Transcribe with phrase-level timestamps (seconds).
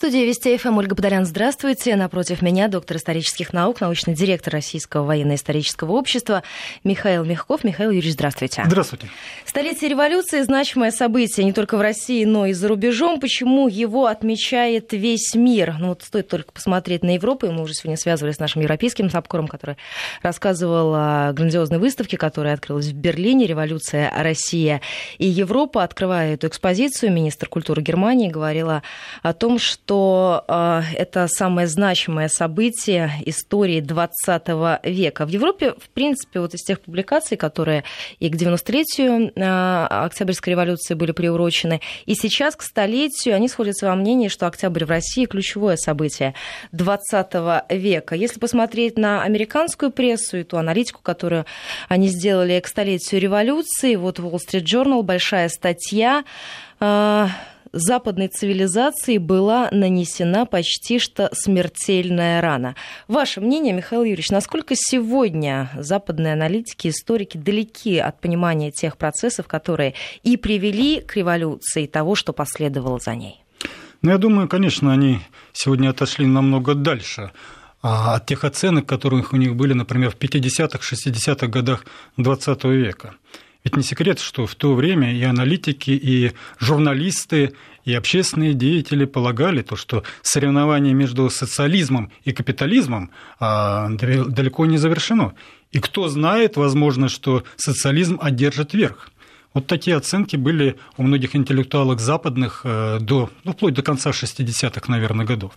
[0.00, 1.94] студии Вести ФМ Ольга Подолян, здравствуйте.
[1.94, 6.42] Напротив меня доктор исторических наук, научный директор Российского военно-исторического общества
[6.84, 7.64] Михаил Мягков.
[7.64, 8.62] Михаил Юрьевич, здравствуйте.
[8.64, 9.08] Здравствуйте.
[9.44, 13.20] Столетие революции– значимое событие не только в России, но и за рубежом.
[13.20, 15.76] Почему его отмечает весь мир?
[15.78, 19.10] Ну вот стоит только посмотреть на Европу, и мы уже сегодня связывались с нашим европейским
[19.10, 19.76] САПКОРом, который
[20.22, 24.80] рассказывал о грандиозной выставке, которая открылась в Берлине «Революция Россия
[25.18, 25.84] и Европа».
[25.84, 28.82] Открывая эту экспозицию, министр культуры Германии говорила
[29.22, 35.26] о том, что что э, это самое значимое событие истории 20 века.
[35.26, 37.82] В Европе, в принципе, вот из тех публикаций, которые
[38.20, 43.96] и к 90-летию э, Октябрьской революции были приурочены, и сейчас к столетию, они сходятся во
[43.96, 46.34] мнении, что Октябрь в России ключевое событие
[46.70, 48.14] 20 века.
[48.14, 51.46] Если посмотреть на американскую прессу и ту аналитику, которую
[51.88, 56.22] они сделали к столетию революции, вот Wall Street Journal, большая статья,
[56.78, 57.26] э,
[57.72, 62.74] западной цивилизации была нанесена почти что смертельная рана.
[63.08, 69.94] Ваше мнение, Михаил Юрьевич, насколько сегодня западные аналитики, историки далеки от понимания тех процессов, которые
[70.22, 73.44] и привели к революции, и того, что последовало за ней?
[74.02, 75.20] Ну, я думаю, конечно, они
[75.52, 77.32] сегодня отошли намного дальше
[77.82, 81.84] а, от тех оценок, которые у них были, например, в 50-х, 60-х годах
[82.16, 83.14] XX века.
[83.64, 87.52] Ведь не секрет, что в то время и аналитики, и журналисты,
[87.84, 95.34] и общественные деятели полагали, то, что соревнование между социализмом и капитализмом а, далеко не завершено.
[95.72, 99.10] И кто знает, возможно, что социализм одержит верх.
[99.52, 104.82] Вот такие оценки были у многих интеллектуалов западных э, до, ну, вплоть до конца 60-х,
[104.86, 105.52] наверное, годов.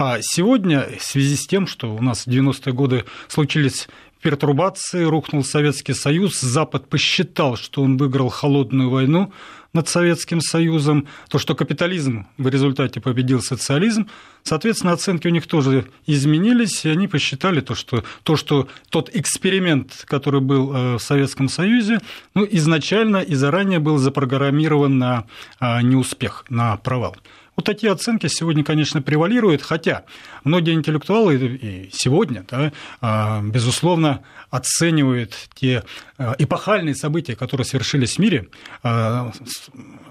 [0.00, 3.88] А сегодня, в связи с тем, что у нас в 90-е годы случились
[4.20, 9.32] пертурбации, рухнул Советский Союз, Запад посчитал, что он выиграл холодную войну
[9.72, 14.08] над Советским Союзом, то, что капитализм в результате победил социализм,
[14.42, 20.04] соответственно, оценки у них тоже изменились, и они посчитали то, что, то, что тот эксперимент,
[20.06, 22.00] который был э, в Советском Союзе,
[22.34, 25.24] ну, изначально и заранее был запрограммирован на
[25.60, 27.16] а, неуспех, на провал.
[27.58, 30.04] Вот такие оценки сегодня, конечно, превалируют, хотя
[30.44, 35.82] многие интеллектуалы и сегодня, да, а, безусловно, оценивают те
[36.18, 38.46] а, эпохальные события, которые совершились в мире,
[38.84, 39.32] а,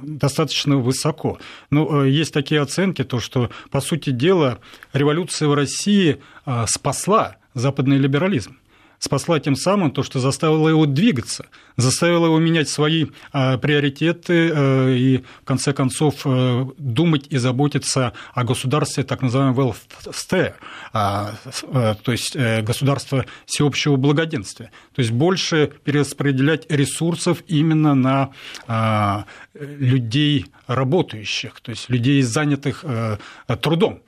[0.01, 1.39] достаточно высоко.
[1.69, 4.59] Но есть такие оценки, то, что, по сути дела,
[4.91, 6.21] революция в России
[6.65, 8.57] спасла западный либерализм
[8.99, 14.93] спасла тем самым то, что заставила его двигаться, заставила его менять свои э, приоритеты э,
[14.95, 19.75] и, в конце концов, э, думать и заботиться о государстве так называемого
[20.05, 20.53] welfare,
[20.93, 24.71] а, э, то есть э, государство всеобщего благоденствия.
[24.95, 28.31] То есть больше перераспределять ресурсов именно на
[28.67, 33.17] э, людей работающих, то есть людей, занятых э,
[33.61, 34.01] трудом.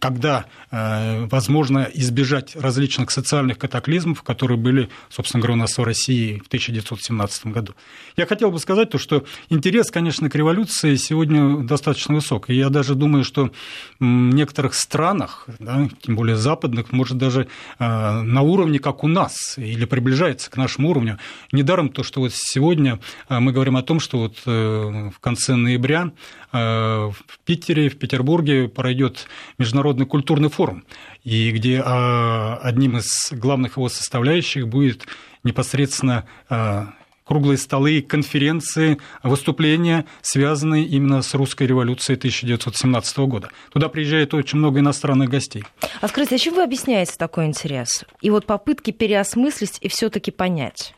[0.00, 6.46] Когда возможно избежать различных социальных катаклизмов, которые были, собственно говоря, у нас в России в
[6.46, 7.74] 1917 году.
[8.16, 12.50] Я хотел бы сказать то, что интерес, конечно, к революции сегодня достаточно высок.
[12.50, 13.50] И я даже думаю, что
[13.98, 17.48] в некоторых странах, да, тем более западных, может даже
[17.78, 21.18] э, на уровне, как у нас, или приближается к нашему уровню.
[21.52, 22.98] Недаром то, что вот сегодня
[23.28, 26.12] э, мы говорим о том, что вот в конце ноября
[26.52, 27.14] в
[27.44, 29.26] Питере, в Петербурге пройдет
[29.58, 30.84] международный культурный форум,
[31.22, 35.06] и где а, одним из главных его составляющих будет
[35.44, 36.88] непосредственно а,
[37.22, 43.50] круглые столы, конференции, выступления, связанные именно с русской революцией 1917 года.
[43.72, 45.62] Туда приезжает очень много иностранных гостей.
[46.00, 48.04] А скажите, а чем вы объясняете такой интерес?
[48.20, 50.92] И вот попытки переосмыслить и все таки понять?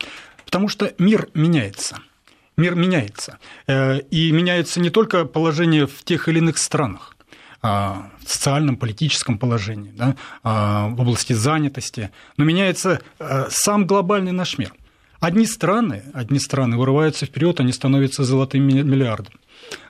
[0.45, 1.99] Потому что мир меняется–
[2.57, 3.39] мир меняется.
[3.67, 7.15] Э, и меняется не только положение в тех или иных странах,
[7.61, 14.57] в социальном, политическом положении, да, а, в области занятости, но меняется э, сам глобальный наш
[14.57, 14.73] мир.
[15.19, 19.35] Одни страны, одни страны вырываются вперед, они становятся золотым миллиардом.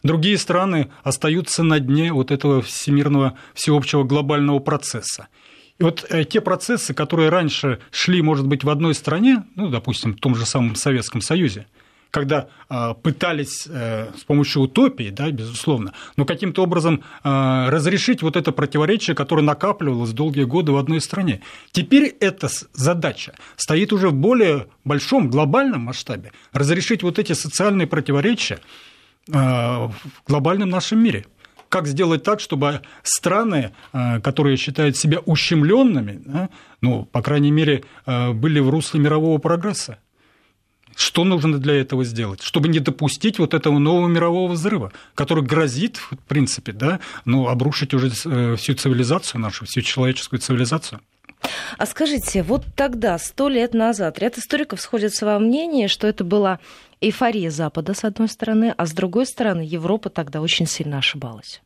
[0.03, 5.29] Другие страны остаются на дне вот этого всемирного, всеобщего глобального процесса.
[5.79, 10.13] И вот э, те процессы, которые раньше шли, может быть, в одной стране, ну, допустим,
[10.13, 11.67] в том же самом Советском Союзе,
[12.11, 18.35] когда а, пытались э, с помощью утопии, да, безусловно, но каким-то образом а, разрешить вот
[18.35, 21.41] это противоречие, которое накапливалось долгие годы в одной стране.
[21.71, 28.59] Теперь эта задача стоит уже в более большом глобальном масштабе– разрешить вот эти социальные противоречия
[29.33, 31.25] а, в глобальном нашем мире
[31.69, 36.49] как сделать так, чтобы страны, которые считают себя ущемленными,
[36.81, 39.97] ну, по крайней мере, были в русле мирового прогресса.
[40.95, 42.41] Что нужно для этого сделать?
[42.41, 47.93] Чтобы не допустить вот этого нового мирового взрыва, который грозит, в принципе, да, ну, обрушить
[47.93, 51.01] уже э, всю цивилизацию нашу, всю человеческую цивилизацию.
[51.77, 56.59] А скажите, вот тогда, сто лет назад, ряд историков сходятся во мнении, что это была
[56.99, 61.61] эйфория Запада, с одной стороны, а с другой стороны, Европа тогда очень сильно ошибалась.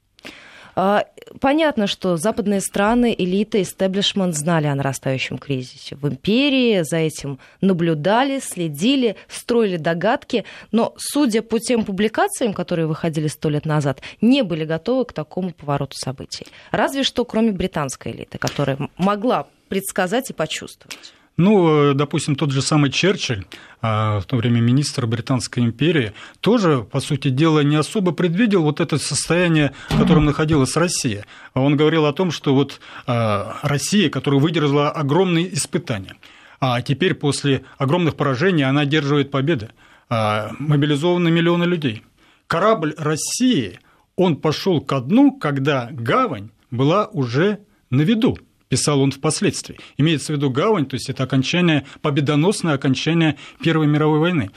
[0.75, 1.06] А,
[1.39, 5.95] понятно, что западные страны, элита, истеблишмент знали о нарастающем кризисе.
[5.95, 13.27] В империи за этим наблюдали, следили, строили догадки, но, судя по тем публикациям, которые выходили
[13.27, 16.45] сто лет назад, не были готовы к такому повороту событий.
[16.72, 21.13] Разве что кроме британской элиты, которая могла предсказать и почувствовать.
[21.37, 23.45] Ну, э, допустим, тот же самый Черчилль,
[23.81, 28.79] а, в то время министр Британской империи, тоже, по сути дела, не особо предвидел вот
[28.79, 31.25] это состояние, в котором находилась Россия.
[31.53, 36.15] Он говорил о том, что вот а, Россия, которая выдержала огромные испытания,
[36.61, 39.71] а теперь после огромных поражений она одерживает победы,
[40.09, 42.03] а, мобилизованы миллионы людей.
[42.47, 43.79] Корабль России,
[44.15, 47.59] он пошел ко дну, когда гавань была уже
[47.89, 48.38] на виду
[48.69, 49.79] писал он впоследствии.
[49.97, 54.51] Имеется в виду гавань, то есть это окончание, победоносное окончание Первой мировой войны.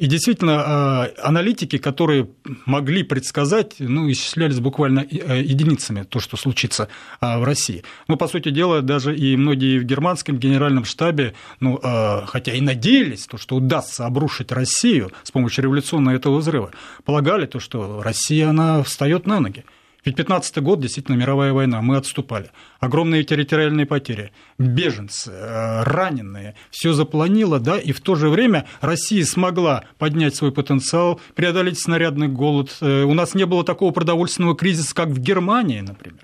[0.00, 2.30] И действительно, а, аналитики, которые
[2.64, 6.88] могли предсказать, ну, исчислялись буквально э, единицами то, что случится
[7.20, 7.84] а, в России.
[8.08, 12.62] Но, по сути дела, даже и многие в германском генеральном штабе, ну, а, хотя и
[12.62, 16.70] надеялись, то, что удастся обрушить Россию с помощью революционного этого взрыва,
[17.04, 19.66] полагали то, что Россия, она встает на ноги.
[20.04, 22.50] Ведь 15 год действительно мировая война, мы отступали.
[22.78, 29.24] Огромные территориальные потери, беженцы, э, раненые, все запланило, да, и в то же время Россия
[29.24, 32.76] смогла поднять свой потенциал, преодолеть снарядный голод.
[32.80, 36.22] Э, у нас не было такого продовольственного кризиса, как в Германии, например.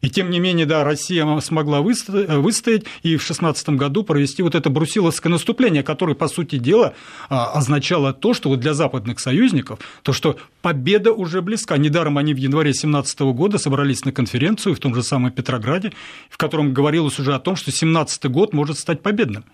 [0.00, 4.70] И тем не менее, да, Россия смогла выстоять и в 16 году провести вот это
[4.70, 6.94] брусиловское наступление, которое, по сути дела,
[7.28, 11.76] а, означало то, что вот для западных союзников, то, что победа уже близка.
[11.76, 15.92] Недаром они в январе 17 года собрались на конференцию в том же самом Петрограде,
[16.30, 19.44] в котором говорилось уже о том, что 17 год может стать победным.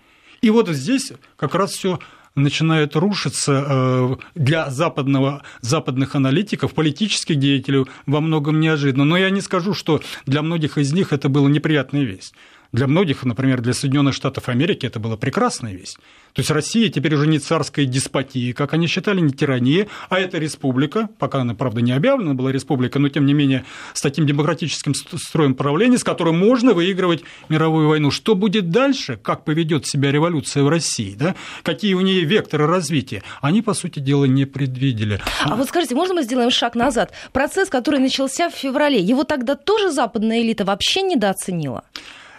[0.41, 1.99] И вот здесь как раз все
[2.35, 9.05] начинает рушиться э, для западного, западных аналитиков, политических деятелей во многом неожиданно.
[9.05, 12.33] Но я не скажу, что для многих из них это была неприятная весть.
[12.73, 15.93] Для многих, например, для Соединенных Штатов Америки это была прекрасная вещь.
[16.33, 20.39] То есть Россия теперь уже не царская деспотия, как они считали, не тирания, а это
[20.39, 24.95] республика, пока она, правда, не объявлена была республика, но тем не менее с таким демократическим
[24.95, 28.09] строем правления, с которым можно выигрывать мировую войну.
[28.09, 31.35] Что будет дальше, как поведет себя революция в России, да?
[31.61, 35.21] какие у нее векторы развития, они, по сути дела, не предвидели.
[35.43, 37.11] А вот скажите, можно мы сделаем шаг назад?
[37.33, 41.83] Процесс, который начался в феврале, его тогда тоже западная элита вообще недооценила?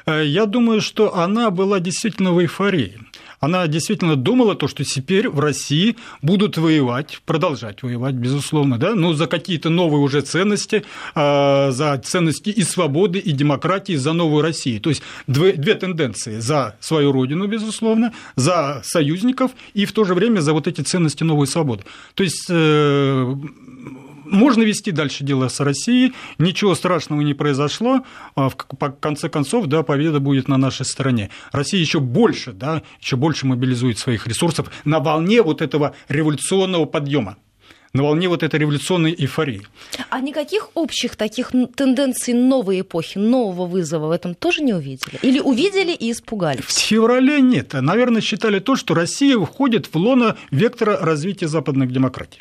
[0.07, 2.99] Э, я думаю, что она была действительно в эйфории.
[3.41, 9.13] Она действительно думала то, что теперь в России будут воевать, продолжать воевать, безусловно, да, но
[9.13, 10.85] за какие-то новые уже ценности,
[11.15, 14.81] э, за ценности и свободы, и демократии, за новую Россию.
[14.81, 16.41] То есть две, две тенденции.
[16.41, 21.23] За свою родину, безусловно, за союзников и в то же время за вот эти ценности
[21.23, 21.85] новой свободы.
[22.15, 23.37] То есть э,
[24.35, 28.05] можно вести дальше дело с Россией, ничего страшного не произошло,
[28.35, 31.31] а в конце концов, да, победа будет на нашей стороне.
[31.53, 37.37] Россия еще больше, да, еще больше мобилизует своих ресурсов на волне вот этого революционного подъема
[37.95, 39.63] на волне вот этой революционной эйфории.
[40.11, 45.17] А никаких общих таких тенденций новой эпохи, нового вызова в этом тоже не увидели?
[45.23, 46.65] Или увидели и испугались?
[46.65, 47.73] В феврале нет.
[47.73, 52.41] Наверное, считали то, что Россия входит в лоно вектора развития западных демократий.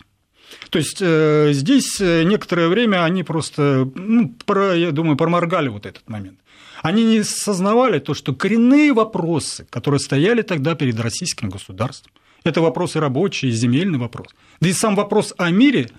[0.70, 5.86] То есть э, здесь э, некоторое время они просто, ну, про, я думаю, проморгали вот
[5.86, 6.40] этот момент.
[6.82, 12.12] Они не осознавали то, что коренные вопросы, которые стояли тогда перед российским государством,
[12.44, 14.28] это вопросы рабочие, земельный вопрос.
[14.60, 15.90] Да и сам вопрос о мире,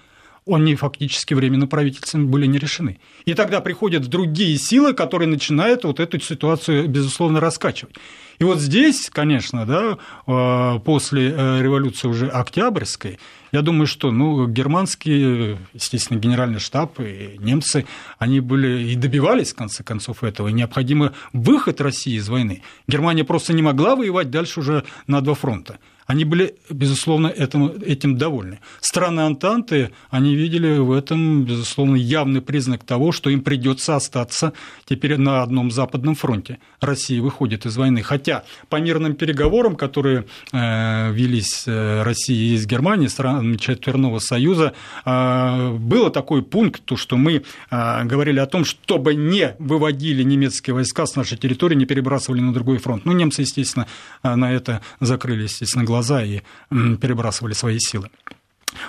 [0.47, 2.99] они фактически временно правительством были не решены.
[3.25, 7.97] И тогда приходят другие силы, которые начинают вот эту ситуацию, безусловно, раскачивать.
[8.39, 13.19] И вот здесь, конечно, да, э, после революции уже Октябрьской,
[13.55, 17.87] я думаю, что ну, германские, естественно, генеральный штаб и немцы,
[18.19, 20.49] они были и добивались, в конце концов, этого.
[20.49, 22.63] И необходимый выход России из войны.
[22.89, 25.79] Германия просто не могла воевать дальше уже на два фронта.
[26.07, 28.61] Они были, безусловно, этому, этим довольны.
[28.81, 34.53] Страны Антанты, они видели в этом, безусловно, явный признак того, что им придется остаться
[34.85, 36.59] теперь на одном западном фронте.
[36.81, 38.03] Россия выходит из войны.
[38.03, 45.71] Хотя по мирным переговорам, которые э, велись э, Россией из Германии, странами Четверного Союза, э,
[45.73, 51.17] было такой пункт, то, что мы говорили о том, чтобы не выводили немецкие войска с
[51.17, 53.05] нашей территории, не перебрасывали на другой фронт.
[53.05, 53.87] Ну, немцы, естественно,
[54.23, 55.94] на это закрыли, естественно, глаза
[56.25, 58.11] и перебрасывали свои силы.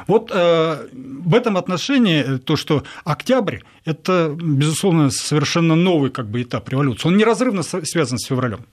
[0.07, 6.69] Вот э, в этом отношении то, что октябрь– это, безусловно, совершенно новый как бы, этап
[6.69, 7.07] революции.
[7.07, 8.65] Он неразрывно связан с февралем.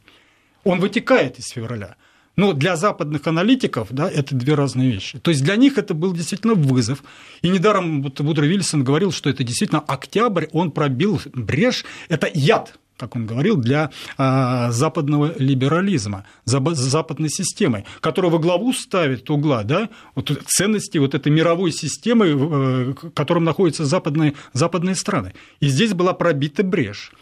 [0.64, 1.96] Он вытекает из февраля.
[2.34, 5.18] Но для западных аналитиков да, это две разные вещи.
[5.18, 7.04] То есть для них это был действительно вызов.
[7.42, 12.78] И недаром вот Вудро Вильсон говорил, что это действительно октябрь, он пробил брешь, это яд
[13.02, 19.88] как он говорил, для а, западного либерализма, западной системы, которая во главу ставит угла да,
[20.14, 25.34] вот ценности вот этой мировой системы, в э, котором находятся западные, западные страны.
[25.58, 27.12] И здесь была пробита брешь.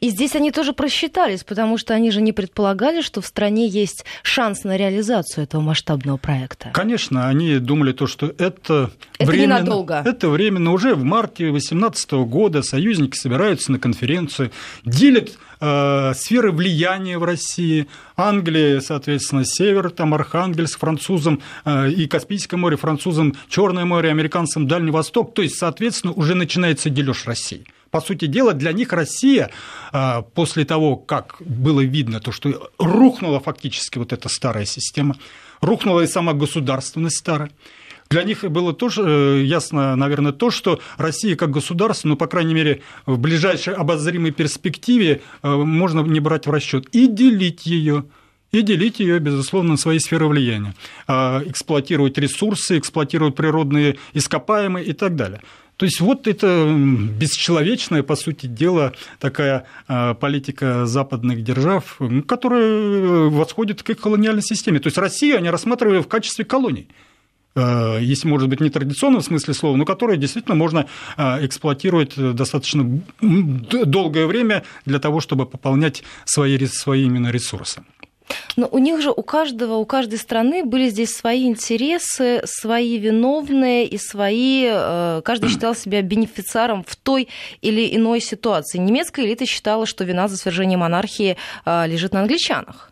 [0.00, 4.04] И здесь они тоже просчитались, потому что они же не предполагали, что в стране есть
[4.22, 6.70] шанс на реализацию этого масштабного проекта.
[6.74, 9.54] Конечно, они думали то, что это, это временно.
[9.54, 10.02] Ненадолго.
[10.04, 10.72] Это временно.
[10.72, 14.50] Уже в марте 2018 года союзники собираются на конференцию,
[14.84, 15.29] делят
[15.60, 17.86] э, сферы влияния в России.
[18.16, 24.90] Англия, соответственно, север, там Архангельск французам э, и Каспийское море французам, Черное море американцам, Дальний
[24.90, 25.34] Восток.
[25.34, 29.50] То есть, соответственно, уже начинается дележ России по сути дела, для них Россия
[29.92, 35.16] а, после того, как было видно то, что рухнула фактически вот эта старая система,
[35.60, 37.50] рухнула и сама государственность старая,
[38.10, 42.54] для них было тоже э, ясно, наверное, то, что Россия как государство, ну, по крайней
[42.54, 48.04] мере, в ближайшей обозримой перспективе э, можно не брать в расчет и делить ее
[48.50, 50.74] и делить ее, безусловно, на свои сферы влияния,
[51.06, 55.40] а, эксплуатировать ресурсы, эксплуатировать природные ископаемые и так далее.
[55.76, 63.84] То есть вот это бесчеловечная, по сути дела, такая а, политика западных держав, которая восходит
[63.84, 64.80] к их колониальной системе.
[64.80, 66.88] То есть Россию они рассматривали в качестве колонии
[67.56, 74.26] если, может быть, не традиционном смысле слова, но которое действительно можно а, эксплуатировать достаточно долгое
[74.26, 77.82] время для того, чтобы пополнять свои, свои именно ресурсы.
[78.56, 83.86] Но у них же у каждого, у каждой страны были здесь свои интересы, свои виновные
[83.86, 84.66] и свои...
[84.68, 87.28] Э, каждый считал себя бенефициаром в той
[87.60, 88.78] или иной ситуации.
[88.78, 92.89] Немецкая элита считала, что вина за свержение монархии э, лежит на англичанах.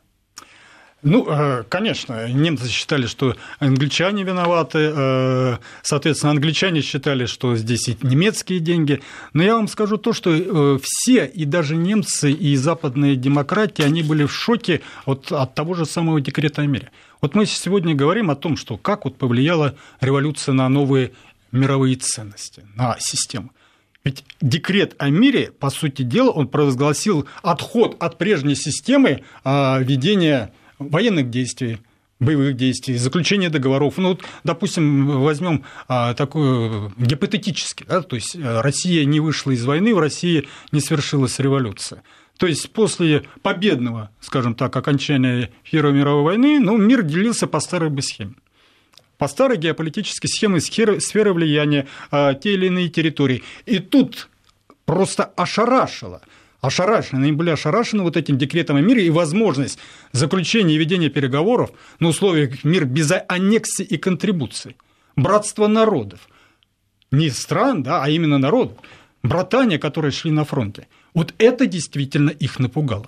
[1.02, 7.96] Ну, э, конечно, немцы считали, что англичане виноваты, э, соответственно, англичане считали, что здесь и
[8.02, 9.00] немецкие деньги.
[9.32, 14.02] Но я вам скажу то, что э, все, и даже немцы, и западные демократии, они
[14.02, 16.90] были в шоке от, от того же самого декрета о мире.
[17.20, 21.12] Вот мы сегодня говорим о том, что как вот повлияла революция на новые
[21.52, 23.52] мировые ценности, на систему.
[24.02, 30.52] Ведь декрет о мире, по сути дела, он провозгласил отход от прежней системы а, ведения
[30.78, 31.78] военных действий,
[32.20, 33.96] боевых действий, заключения договоров.
[33.96, 39.64] Ну, вот, допустим, возьмем а, такую гипотетически, да, то есть э, Россия не вышла из
[39.64, 42.02] войны, в России не свершилась революция.
[42.38, 47.90] То есть после победного, скажем так, окончания Первой мировой войны, ну, мир делился по старой
[47.90, 48.34] бы схеме.
[49.16, 53.42] По старой геополитической схеме сферы влияния, а, те или иные территории.
[53.66, 54.28] И тут
[54.84, 56.22] просто ошарашило–
[56.60, 59.78] ошарашены, они были ошарашены вот этим декретом о мире и возможность
[60.12, 64.76] заключения и ведения переговоров на условиях мир без аннексии и контрибуции.
[65.16, 66.28] Братство народов.
[67.10, 68.78] Не стран, да, а именно народов.
[69.22, 70.86] Братания, которые шли на фронте.
[71.14, 73.06] Вот это действительно их напугало.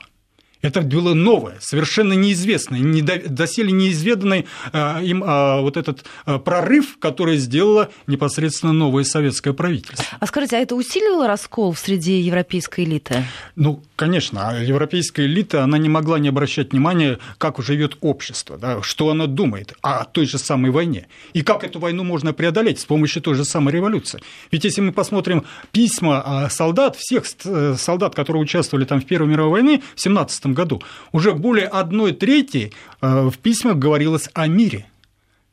[0.63, 6.99] Это было новое, совершенно неизвестное, не доселе неизведанный а, им а, вот этот а, прорыв,
[6.99, 10.05] который сделало непосредственно новое советское правительство.
[10.19, 13.25] А скажите, а это усиливало раскол среди европейской элиты?
[13.57, 19.11] Ну, конечно, европейская элита, она не могла не обращать внимания, как живет общество, да, что
[19.11, 23.21] оно думает о той же самой войне, и как эту войну можно преодолеть с помощью
[23.21, 24.23] той же самой революции.
[24.51, 29.61] Ведь если мы посмотрим письма солдат, всех э, солдат, которые участвовали там в Первой мировой
[29.61, 30.81] войне в 17 году,
[31.13, 34.87] уже более одной трети э, в письмах говорилось о мире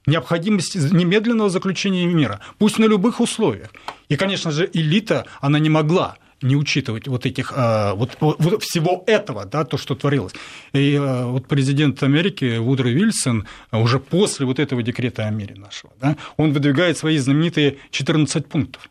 [0.05, 3.73] необходимости немедленного заключения мира, пусть на любых условиях.
[4.07, 9.03] И, конечно же, элита, она не могла не учитывать вот этих э, вот, вот всего
[9.07, 10.33] этого, да, то, что творилось.
[10.73, 15.93] И э, вот президент Америки Вудро Вильсон уже после вот этого декрета о мире нашего,
[15.99, 18.87] да, он выдвигает свои знаменитые 14 пунктов,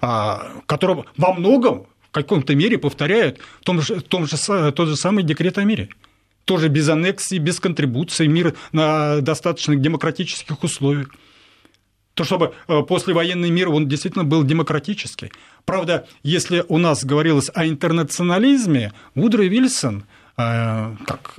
[0.00, 4.36] а, которые во многом каком-то мере повторяют в том же, в том же,
[4.72, 5.90] тот же самый декрет о мире.
[6.44, 11.08] Тоже без аннексии, без контрибуции, мир на достаточно демократических условиях.
[12.14, 15.32] То, чтобы э, послевоенный мир, он действительно был демократический.
[15.64, 20.04] Правда, если у нас говорилось о интернационализме, Вудро Вильсон
[20.36, 21.34] э, как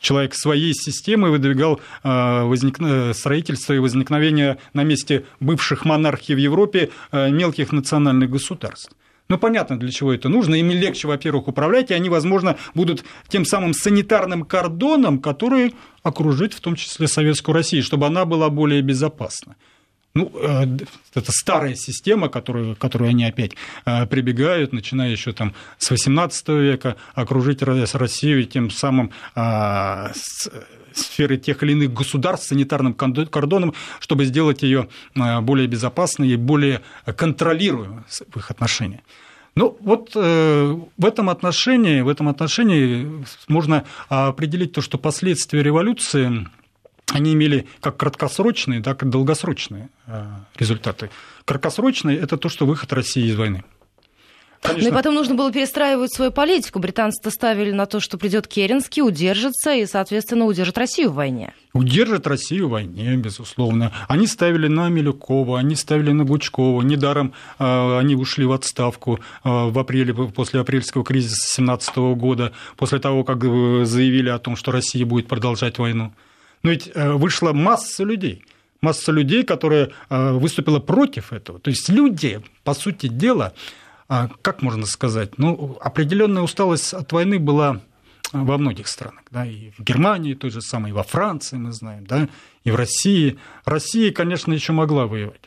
[0.00, 7.72] человек своей системы выдвигал э, строительство и возникновение на месте бывших монархий в Европе мелких
[7.72, 8.92] национальных государств.
[9.28, 10.54] Ну, понятно, для чего это нужно.
[10.54, 16.60] Им легче, во-первых, управлять, и они, возможно, будут тем самым санитарным кордоном, который окружит в
[16.60, 19.56] том числе Советскую Россию, чтобы она была более безопасна.
[20.16, 20.64] Ну, э,
[21.14, 23.52] это старая система, которую, которую они опять
[23.84, 30.12] э, прибегают, начиная еще там с XVIII века, окружить Россию тем самым а,
[30.94, 36.80] сферы тех или иных государств санитарным кордоном, чтобы сделать ее э, более безопасной и более
[37.04, 39.02] контролируемой в их отношениях.
[39.54, 46.48] Ну, вот э, в этом отношении, в этом отношении можно определить то, что последствия революции
[47.12, 50.24] они имели как краткосрочные, так и долгосрочные э,
[50.56, 51.10] результаты.
[51.44, 53.64] Краткосрочные– это то, что выход России из войны.
[54.60, 54.88] Конечно.
[54.88, 56.78] Ну и потом нужно было перестраивать свою политику.
[56.78, 61.54] Британцы ставили на то, что придет Керенский, удержится и, соответственно, удержит Россию в войне.
[61.72, 63.92] Удержит Россию в войне, безусловно.
[64.08, 66.82] Они ставили на Милюкова, они ставили на Гучкова.
[66.82, 72.98] Недаром э, они ушли в отставку э, в апреле, после апрельского кризиса 2017 года, после
[72.98, 76.12] того, как заявили о том, что Россия будет продолжать войну.
[76.66, 78.44] Но ведь э, вышла масса людей,
[78.80, 81.60] масса людей, которые э, выступила против этого.
[81.60, 83.52] То есть люди, по сути дела,
[84.08, 87.82] э, как можно сказать, ну, определенная усталость от войны была
[88.32, 92.04] во многих странах, да, и в Германии той же самой, и во Франции мы знаем,
[92.04, 92.28] да,
[92.64, 93.38] и в России.
[93.64, 95.42] Россия, конечно, еще могла воевать.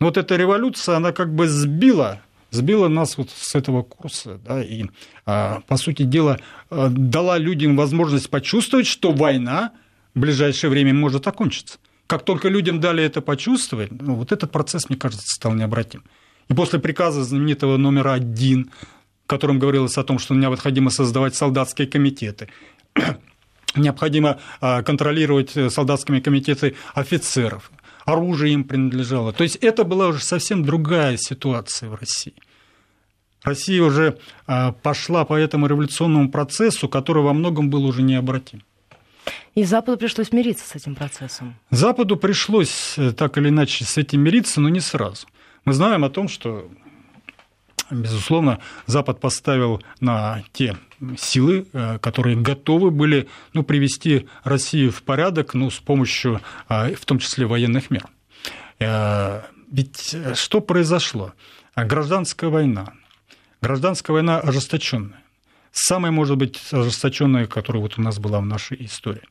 [0.00, 4.60] Но вот эта революция, она как бы сбила сбила нас вот с этого курса, да,
[4.60, 4.86] и,
[5.24, 9.72] по сути дела, дала людям возможность почувствовать, что война
[10.18, 11.78] в ближайшее время может окончиться.
[12.08, 16.02] Как только людям дали это почувствовать, ну, вот этот процесс, мне кажется, стал необратим.
[16.48, 18.70] И после приказа знаменитого номера один,
[19.24, 22.48] в котором говорилось о том, что необходимо создавать солдатские комитеты,
[23.76, 27.70] необходимо а, контролировать солдатскими комитеты офицеров,
[28.04, 29.32] оружие им принадлежало.
[29.32, 32.34] То есть это была уже совсем другая ситуация в России.
[33.44, 38.62] Россия уже а, пошла по этому революционному процессу, который во многом был уже необратим.
[39.54, 41.56] И Западу пришлось мириться с этим процессом.
[41.70, 45.26] Западу пришлось э, так или иначе с этим мириться, но не сразу.
[45.64, 46.70] Мы знаем о том, что,
[47.90, 50.76] безусловно, Запад поставил на те
[51.16, 57.04] силы, э, которые готовы были ну, привести Россию в порядок ну, с помощью, а, в
[57.04, 58.06] том числе, военных мер.
[58.78, 61.32] Э, ведь что произошло?
[61.74, 62.92] Гражданская война.
[63.60, 65.22] Гражданская война ожесточенная
[65.72, 69.22] самая, может быть, ожесточенная, которая вот у нас была в нашей истории.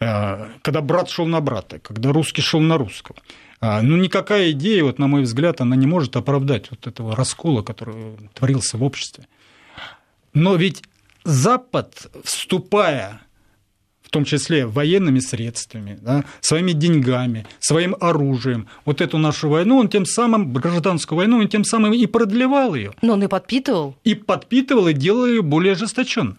[0.00, 3.16] Э, когда брат шел на брата, когда русский шел на русского.
[3.60, 7.62] Э, ну, никакая идея, вот, на мой взгляд, она не может оправдать вот этого раскола,
[7.62, 9.26] который творился в обществе.
[10.34, 10.82] Но ведь
[11.24, 13.20] Запад, вступая
[14.06, 18.68] в том числе военными средствами, да, своими деньгами, своим оружием.
[18.84, 22.92] Вот эту нашу войну, он тем самым, гражданскую войну, он тем самым и продлевал ее.
[23.02, 23.96] Но он и подпитывал.
[24.04, 26.36] И подпитывал, и делал ее более ожесточенной.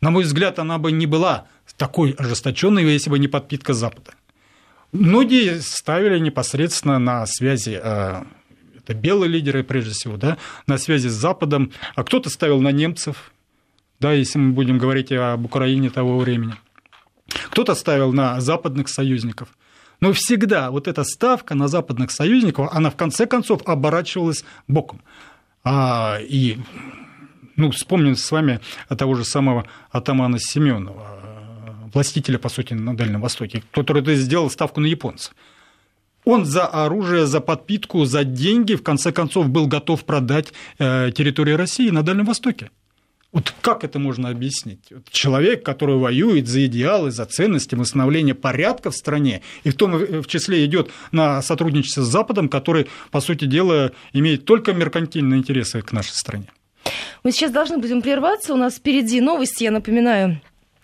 [0.00, 4.12] На мой взгляд, она бы не была такой ожесточенной, если бы не подпитка Запада.
[4.92, 8.22] Многие ставили непосредственно на связи э,
[8.78, 13.32] это белые лидеры, прежде всего, да, на связи с Западом, а кто-то ставил на немцев,
[14.00, 16.54] да, если мы будем говорить об Украине того времени–
[17.50, 19.48] кто-то ставил на западных союзников.
[20.00, 25.00] Но всегда вот эта ставка на западных союзников, она в конце концов оборачивалась боком.
[25.62, 26.58] А, и
[27.56, 28.60] ну, вспомним с вами
[28.96, 34.86] того же самого атамана Семенова, властителя, по сути, на Дальнем Востоке, который сделал ставку на
[34.86, 35.34] японцев.
[36.24, 41.56] Он за оружие, за подпитку, за деньги, в конце концов, был готов продать э, территорию
[41.56, 42.70] России на Дальнем Востоке.
[43.32, 44.92] Вот как это можно объяснить?
[45.10, 50.26] Человек, который воюет за идеалы, за ценности, восстановление порядка в стране, и в том в
[50.26, 55.92] числе идет на сотрудничество с Западом, который, по сути дела, имеет только меркантильные интересы к
[55.92, 56.46] нашей стране.
[57.22, 58.54] Мы сейчас должны будем прерваться.
[58.54, 60.40] У нас впереди новости, я напоминаю.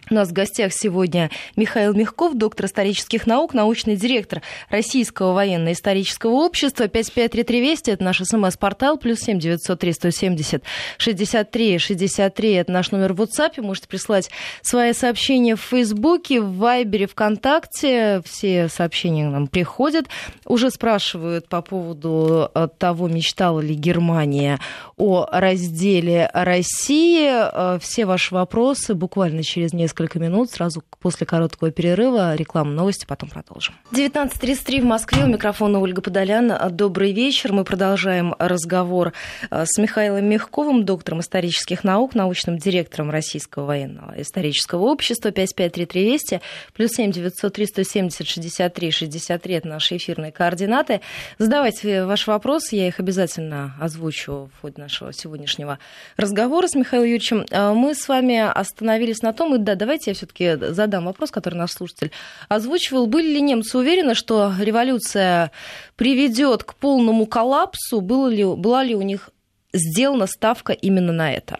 [0.08, 4.40] У нас в гостях сегодня Михаил Мягков, доктор исторических наук, научный директор
[4.70, 6.86] Российского военно-исторического общества.
[6.86, 10.62] 5533 Вести– это наш СМС-портал, плюс 7 903 170
[10.98, 13.60] 63 63– это наш номер в WhatsApp.
[13.60, 14.30] Можете прислать
[14.62, 18.22] свои сообщения в Фейсбуке, в Вайбере, ВКонтакте.
[18.24, 20.06] Все сообщения нам приходят.
[20.44, 24.60] Уже спрашивают по поводу э, того, мечтала ли Германия
[24.96, 27.28] о разделе России.
[27.28, 32.34] Э, все ваши вопросы буквально через несколько несколько минут, сразу после короткого перерыва.
[32.34, 33.74] Реклама, новости, потом продолжим.
[33.92, 35.24] 19.33 в Москве.
[35.24, 36.52] У микрофона Ольга Подолян.
[36.70, 37.54] Добрый вечер.
[37.54, 39.14] Мы продолжаем разговор
[39.50, 45.30] э, с Михаилом Мягковым, доктором исторических наук, научным директором Российского военного исторического общества.
[45.30, 46.42] 553320
[46.74, 51.00] плюс 7 903 170 63 63 это наши эфирные координаты.
[51.38, 55.78] Задавайте ваши вопросы, я их обязательно озвучу в ходе нашего сегодняшнего
[56.18, 57.46] разговора с Михаилом Юрьевичем.
[57.50, 61.54] Э, мы с вами остановились на том, и да, давайте я все-таки задам вопрос, который
[61.54, 62.10] наш слушатель
[62.48, 63.06] озвучивал.
[63.06, 65.52] Были ли немцы уверены, что революция
[65.94, 68.00] приведет к полному коллапсу?
[68.00, 69.30] Было ли, была ли у них
[69.72, 71.58] сделана ставка именно на это?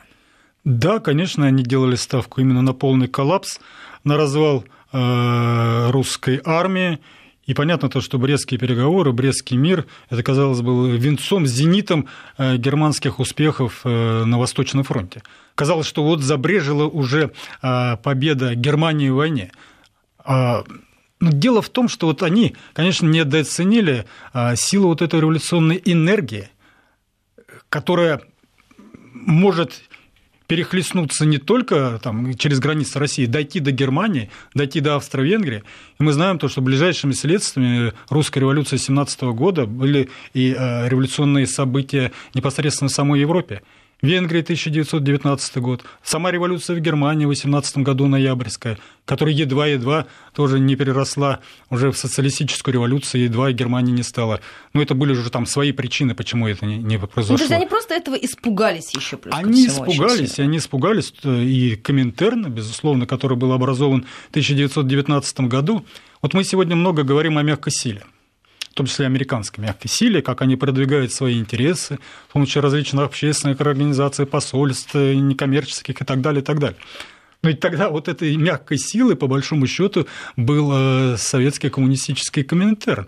[0.65, 3.61] Да, конечно, они делали ставку именно на полный коллапс,
[4.03, 6.99] на развал э, русской армии
[7.47, 13.21] и понятно то, что брестские переговоры, брестский мир, это, казалось бы, венцом, зенитом э, германских
[13.21, 15.23] успехов э, на Восточном фронте.
[15.55, 17.33] Казалось, что вот забрежила уже
[17.63, 19.53] э, победа Германии в войне.
[20.19, 20.65] А,
[21.21, 24.07] но дело в том, что вот они, конечно, недооценили
[24.57, 26.51] силу вот этой революционной энергии,
[27.69, 28.21] которая
[29.15, 29.85] может
[30.47, 35.63] перехлестнуться не только там, через границы России, дойти до Германии, дойти до Австро-Венгрии.
[35.99, 41.47] И мы знаем то, что ближайшими следствиями русской революции 17 года были и э, революционные
[41.47, 43.63] события непосредственно в самой Европе.
[44.03, 50.77] Венгрия 1919 год, сама революция в Германии в 18 году ноябрьская, которая едва-едва тоже не
[50.77, 54.41] переросла уже в социалистическую революцию, едва Германии не стало.
[54.75, 57.33] Но это были уже там свои причины, почему это не, не произошло.
[57.33, 62.53] Ну, то есть они просто этого испугались еще плюс Они испугались, они испугались, и Коминтерн,
[62.53, 65.87] безусловно, который был образован в 1919 году.
[66.21, 68.05] Вот мы сегодня много говорим о мягкой силе
[68.77, 71.99] том числе американской мягкой силе, как они продвигают свои интересы,
[72.33, 76.79] том числе различных общественных организаций, посольств, некоммерческих и так далее, и так далее.
[77.43, 83.07] Но ведь тогда вот этой мягкой силы, по большому счету, был э, советский коммунистический комментарий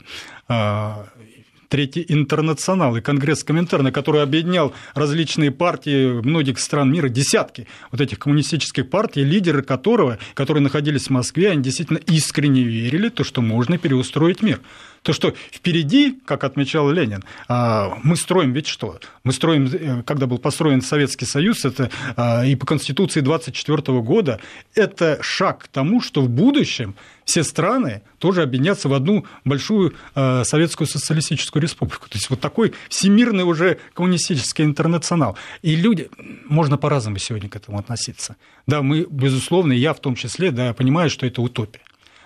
[1.68, 8.18] Третий интернационал и Конгресс Коминтерна, который объединял различные партии многих стран мира, десятки вот этих
[8.18, 13.76] коммунистических партий, лидеры которого, которые находились в Москве, они действительно искренне верили, то, что можно
[13.76, 14.60] переустроить мир.
[15.02, 18.98] То, что впереди, как отмечал Ленин, а, мы строим ведь что?
[19.24, 24.40] Мы строим, э, когда был построен Советский Союз, это а, и по Конституции 24 года,
[24.74, 30.44] это шаг к тому, что в будущем все страны тоже объединятся в одну большую а,
[30.44, 32.08] Советскую Социалистическую Республику.
[32.08, 35.36] То есть вот такой всемирный уже коммунистический интернационал.
[35.62, 36.10] И люди,
[36.46, 38.36] можно по-разному сегодня к этому относиться.
[38.66, 41.80] Да, мы, безусловно, я в том числе, да, понимаю, что это утопия.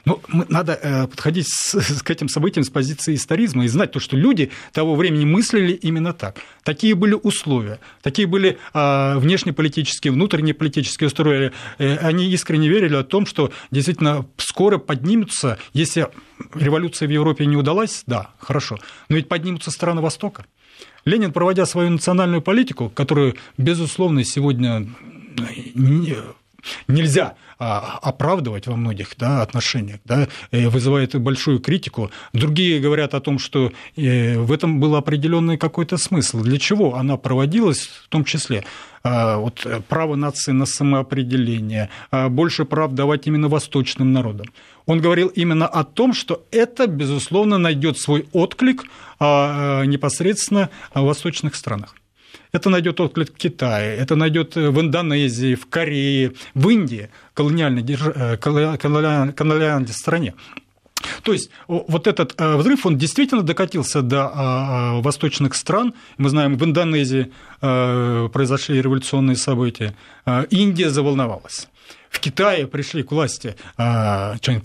[0.05, 1.47] Но ну, надо э, подходить
[2.03, 6.13] к этим событиям с позиции историзма и знать то, что люди того времени мыслили именно
[6.13, 6.39] так.
[6.65, 11.53] Такие были условия, такие были а, внешнеполитические, внутреннеполитические условия.
[11.79, 16.09] Э, они искренне верили о том, что действительно скоро поднимутся, если
[16.55, 20.47] революция в Европе не удалась, да, хорошо, но ведь поднимутся страны Востока.
[21.05, 24.89] Ленин, проводя свою национальную политику, которую, безусловно, сегодня
[26.89, 32.11] нельзя а, оправдывать во многих да, отношениях, да, вызывает большую критику.
[32.33, 36.41] Другие говорят о том, что э, в этом был определенный какой-то смысл.
[36.41, 38.65] Для чего она проводилась, в том числе
[39.05, 44.47] а, вот, право нации на самоопределение, а, больше прав давать именно восточным народам.
[44.87, 48.85] Он говорил именно о том, что это, безусловно, найдет свой отклик
[49.21, 51.95] непосредственно в восточных странах.
[52.53, 58.37] Это найдет отклик в Китае, это найдет в Индонезии, в Корее, в Индии, колониальной, э,
[58.37, 60.35] колониальной стране.
[61.23, 65.95] То есть вот этот э, взрыв, он действительно докатился до а, а, восточных стран.
[66.19, 69.95] Мы знаем, в Индонезии э, произошли революционные события.
[70.51, 71.69] Индия заволновалась
[72.23, 74.63] Китае пришли к власти а, Чан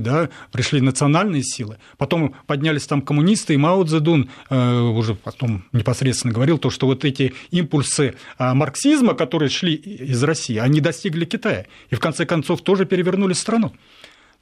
[0.00, 6.34] да, пришли национальные силы, потом поднялись там коммунисты, и Мао Цзэдун а, уже потом непосредственно
[6.34, 11.66] говорил то, что вот эти импульсы а, марксизма, которые шли из России, они достигли Китая,
[11.90, 13.72] и в конце концов тоже перевернули страну.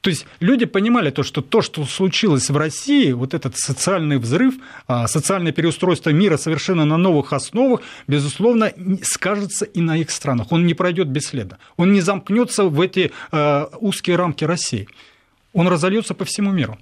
[0.01, 4.55] То есть люди понимали то, что то, что случилось в России, вот этот социальный взрыв,
[4.87, 10.51] а, социальное переустройство мира совершенно на новых основах, безусловно, скажется и на их странах.
[10.51, 11.57] Он не пройдет бесследно.
[11.77, 14.87] Он не замкнется в эти а, узкие рамки России.
[15.53, 16.77] Он разольется по всему миру.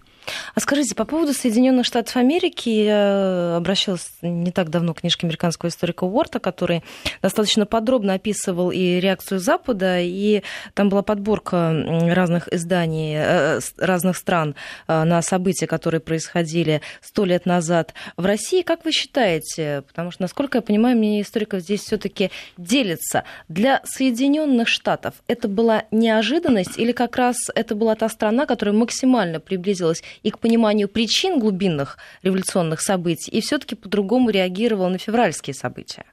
[0.53, 5.69] А скажите, по поводу Соединенных Штатов Америки, я обращалась не так давно к книжке американского
[5.69, 6.83] историка Уорта, который
[7.21, 11.73] достаточно подробно описывал и реакцию Запада, и там была подборка
[12.13, 14.55] разных изданий э, разных стран
[14.87, 18.61] э, на события, которые происходили сто лет назад в России.
[18.61, 23.23] Как вы считаете, потому что, насколько я понимаю, мнение историков здесь все-таки делится.
[23.49, 29.39] Для Соединенных Штатов это была неожиданность или как раз это была та страна, которая максимально
[29.39, 36.05] приблизилась и к пониманию причин глубинных революционных событий, и все-таки по-другому реагировала на февральские события?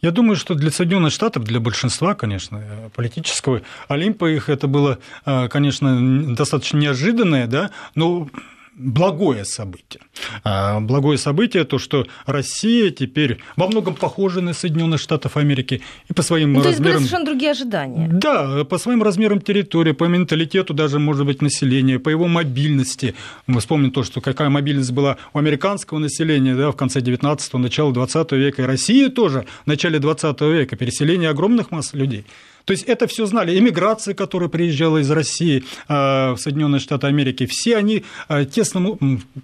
[0.00, 5.48] Я думаю, что для Соединенных Штатов, для большинства, конечно, политического Олимпа их это было, э,
[5.48, 8.28] конечно, достаточно неожиданное, да, но
[8.76, 10.02] благое событие.
[10.42, 16.12] А, благое событие то, что Россия теперь во многом похожа на Соединенные Штаты Америки и
[16.12, 16.64] по своим ну, размерам...
[16.64, 18.08] То есть были совершенно другие ожидания.
[18.08, 23.14] Да, по своим размерам территории, по менталитету даже, может быть, населения, по его мобильности.
[23.46, 27.92] Мы вспомним то, что какая мобильность была у американского населения да, в конце 19-го, начало
[27.92, 32.24] 20 века, и России тоже в начале 20 века, переселение огромных масс людей.
[32.64, 33.58] То есть это все знали.
[33.58, 38.98] Иммиграция, которая приезжала из России а, в Соединенные Штаты Америки, все они а, тесно,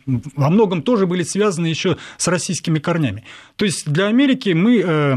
[0.07, 3.25] во многом тоже были связаны еще с российскими корнями.
[3.57, 5.17] То есть для Америки мы э,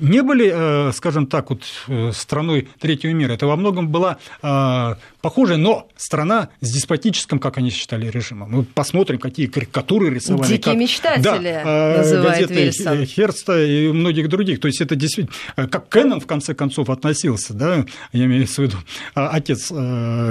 [0.00, 3.32] не были, э, скажем так, вот э, страной третьего мира.
[3.32, 8.50] Это во многом была э, похожая, но страна с деспотическим, как они считали, режимом.
[8.50, 10.48] Мы посмотрим, какие карикатуры рисовали.
[10.48, 10.76] Дикие как...
[10.76, 13.06] мечтатели, да, называет газеты.
[13.06, 14.60] Херста и многих других.
[14.60, 15.34] То есть это действительно,
[15.68, 18.76] как Кеннон, в конце концов, относился, да, я имею в виду,
[19.14, 19.68] отец,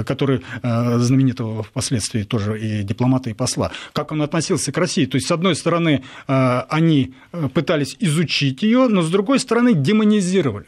[0.06, 5.06] который знаменитого впоследствии тоже и дипломата, и посла, как он относился к России.
[5.06, 7.14] То есть, с одной стороны, они
[7.54, 10.66] пытались изучить ее, но с другой стороны, стороны, демонизировали.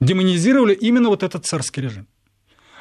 [0.00, 2.06] Демонизировали именно вот этот царский режим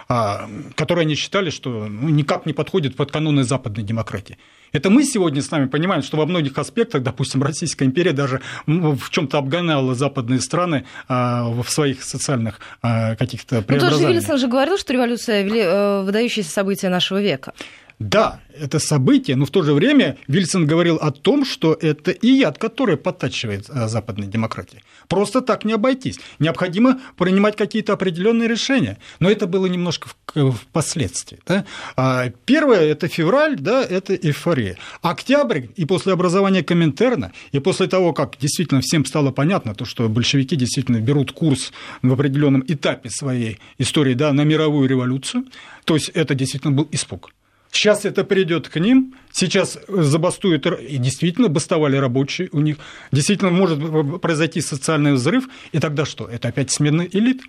[0.10, 4.38] а, который они считали, что ну, никак не подходит под каноны западной демократии.
[4.74, 9.10] Это мы сегодня с вами понимаем, что во многих аспектах, допустим, Российская империя даже в
[9.10, 13.92] чем-то обгоняла западные страны а, в своих социальных а, каких-то преобразованиях.
[13.92, 17.54] Ну, тоже Вильсон же говорил, что революция– э, выдающееся событие нашего века.
[18.02, 22.30] Да, это событие, но в то же время Вильсон говорил о том, что это и
[22.30, 24.82] яд, который подтачивает э, западной демократии.
[25.08, 26.20] Просто так не обойтись.
[26.40, 28.98] Необходимо принимать какие-то определенные решения.
[29.20, 31.40] Но это было немножко впоследствии.
[31.46, 31.66] Да?
[31.96, 34.78] А первое– это февраль, да, это эйфория.
[35.04, 40.10] Октябрь и после образования Коминтерна, и после того, как действительно всем стало понятно, то, что
[40.10, 45.46] большевики действительно берут курс в определенном этапе своей истории да, на мировую революцию,
[45.86, 47.32] то есть это действительно был испуг.
[47.72, 52.78] Сейчас это придет к ним, сейчас забастуют, и действительно бастовали рабочие у них,
[53.14, 56.28] действительно может произойти социальный взрыв, и тогда что?
[56.28, 57.42] Это опять смена элит,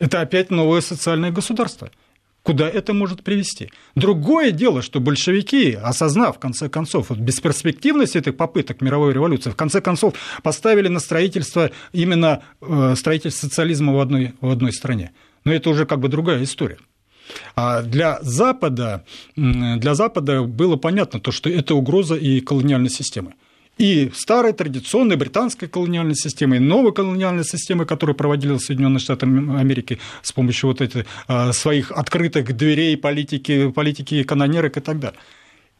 [0.00, 1.90] это опять новое социальное государство.
[2.42, 3.70] Куда это может привести?
[3.94, 9.56] Другое дело, что большевики, осознав, в конце концов, вот бесперспективность этих попыток мировой революции, в
[9.56, 15.12] конце концов поставили на строительство именно э, строительство социализма в одной, в одной стране.
[15.44, 16.78] Но это уже как бы другая история.
[17.56, 19.04] А для Запада,
[19.36, 23.34] для Запада было понятно, то, что это угроза и колониальной системы
[23.80, 29.98] и старой традиционной британской колониальной системы, и новой колониальной системы, которую проводили Соединенные Штаты Америки
[30.22, 35.18] с помощью вот этих а, своих открытых дверей политики, политики канонерок и так далее.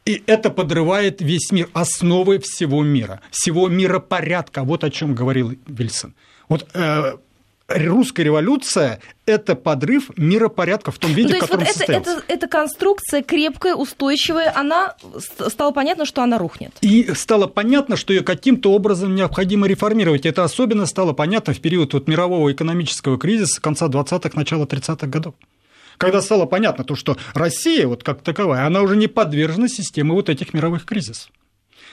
[0.06, 4.64] И это подрывает весь мир, основы всего мира, всего миропорядка.
[4.64, 6.14] Вот о чем говорил Вильсон.
[6.48, 7.18] Вот э,
[7.70, 12.48] русская революция– это подрыв миропорядка в том виде, ну, в котором вот это, это, эта
[12.48, 14.96] конструкция крепкая, устойчивая, она
[15.48, 16.72] стало понятно, что она рухнет.
[16.80, 20.26] И стало понятно, что ее каким-то образом необходимо реформировать.
[20.26, 25.34] Это особенно стало понятно в период вот мирового экономического кризиса конца 20-х, начала 30-х годов
[25.98, 30.30] когда стало понятно то, что Россия вот как таковая, она уже не подвержена системе вот
[30.30, 31.30] этих мировых кризисов.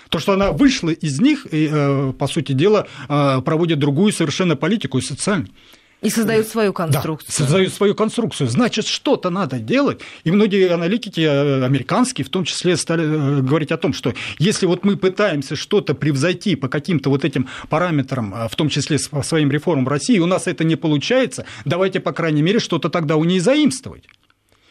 [0.10, 4.56] То, что она вышла из них и, э, по сути дела, э, проводит другую совершенно
[4.56, 5.50] политику и социальную.
[6.04, 7.28] И создают свою конструкцию.
[7.30, 8.48] Да, создают свою конструкцию.
[8.50, 10.02] Значит, что-то надо делать.
[10.26, 14.86] И многие аналитики э, американские в том числе стали говорить о том, что если вот
[14.86, 19.88] мы пытаемся что-то превзойти по каким-то вот этим параметрам, в том числе по своим реформам
[19.88, 24.04] России, у нас это не получается, давайте, по крайней мере, что-то тогда у ней заимствовать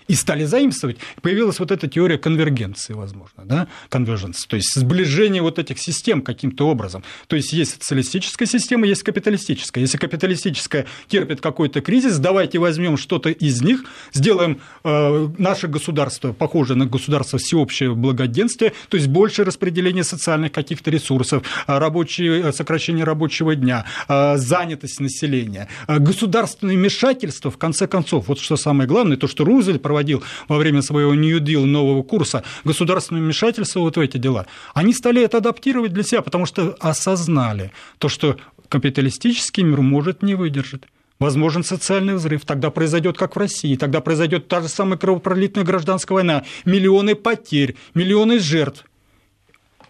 [0.09, 5.59] и стали заимствовать, появилась вот эта теория конвергенции, возможно, да, convergence, то есть сближение вот
[5.59, 7.03] этих систем каким-то образом.
[7.27, 9.81] То есть есть социалистическая система, есть капиталистическая.
[9.81, 16.75] Если капиталистическая терпит какой-то кризис, давайте возьмем что-то из них, сделаем э, наше государство похоже
[16.75, 23.05] на государство всеобщее благоденствие, то есть больше распределение социальных каких-то ресурсов, э, рабочие, э, сокращение
[23.05, 29.29] рабочего дня, э, занятость населения, государственное вмешательство, в конце концов, вот что самое главное, то,
[29.29, 34.19] что Рузвельт проводил во время своего New Deal нового курса государственное вмешательство вот в эти
[34.19, 38.37] дела, они стали это адаптировать для себя, потому что осознали то, что
[38.69, 40.83] капиталистический мир может не выдержать
[41.19, 46.17] возможен социальный взрыв, тогда произойдет, как в России, тогда произойдет та же самая кровопролитная гражданская
[46.17, 48.85] война, миллионы потерь, миллионы жертв.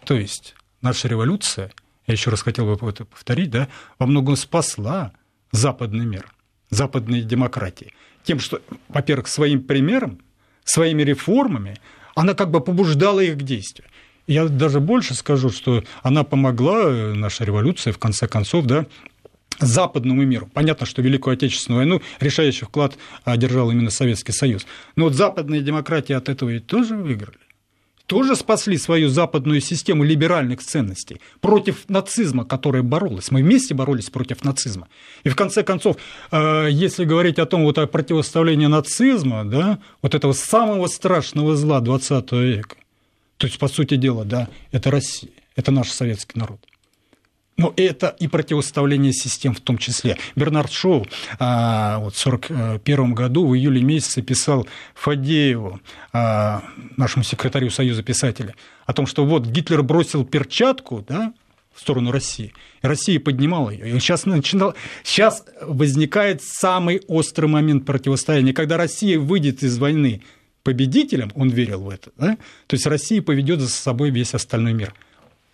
[0.05, 1.73] То есть наша революция,
[2.07, 3.67] я еще раз хотел бы это повторить, да,
[3.99, 5.11] во многом спасла
[5.51, 6.31] западный мир,
[6.69, 7.91] западные демократии.
[8.27, 10.19] Тем, что, во-первых, своим примером,
[10.65, 11.77] своими реформами
[12.13, 13.87] она как бы побуждала их к действию.
[14.27, 18.85] Я даже больше скажу, что она помогла, наша революция, в конце концов, да,
[19.59, 20.49] западному миру.
[20.53, 24.67] Понятно, что Великую Отечественную войну решающий вклад одержал именно Советский Союз.
[24.97, 27.37] Но вот западные демократии от этого ведь тоже выиграли.
[28.07, 33.31] Тоже спасли свою западную систему либеральных ценностей против нацизма, которая боролась.
[33.31, 34.87] Мы вместе боролись против нацизма.
[35.25, 35.97] И в конце концов,
[36.31, 41.81] э, если говорить о том, вот о противоставлении нацизма, да, вот этого самого страшного зла
[41.81, 42.77] 20 века,
[43.35, 46.59] то есть, по сути дела, да, это Россия, это наш советский народ.
[47.57, 50.17] Но это и противоставление систем в том числе.
[50.35, 51.07] Бернард Шоу
[51.39, 55.79] а, вот, в 1941 году в июле месяце писал Фадееву,
[56.13, 56.63] а,
[56.97, 58.53] нашему секретарю Союза писателей,
[58.85, 61.33] о том, что вот Гитлер бросил перчатку да,
[61.73, 63.89] в сторону России, и Россия поднимала ее.
[63.89, 70.21] И сейчас, начинал, сейчас возникает самый острый момент противостояния, когда Россия выйдет из войны
[70.61, 72.37] победителем, он верил в это, да?
[72.67, 74.93] то есть Россия поведет за собой весь остальной мир–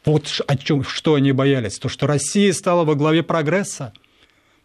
[0.06, 3.94] вот о чем, что они боялись, то, что Россия стала во главе прогресса.